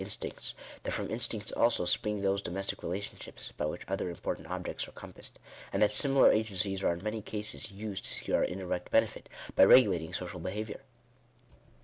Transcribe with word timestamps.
instincts; 0.01 0.55
that 0.81 0.89
from 0.89 1.11
instincts 1.11 1.51
also, 1.51 1.85
spring 1.85 2.21
those 2.23 2.41
domestic 2.41 2.81
re 2.81 2.89
v 2.89 2.95
lationships 2.97 3.51
by 3.55 3.67
which 3.67 3.83
other 3.87 4.09
important 4.09 4.47
objects 4.49 4.87
are 4.87 4.91
compassed— 4.93 5.37
and 5.71 5.79
that 5.79 5.91
similar 5.91 6.31
agencies 6.31 6.83
are 6.83 6.93
in 6.95 7.03
many 7.03 7.21
cases 7.21 7.69
used 7.69 8.03
to 8.05 8.11
secure, 8.11 8.37
our 8.37 8.43
indirect 8.43 8.89
benefit, 8.89 9.29
by 9.55 9.63
regulating 9.63 10.11
social 10.11 10.39
behaviour. 10.39 10.79